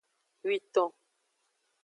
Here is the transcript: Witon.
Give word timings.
Witon. 0.47 0.89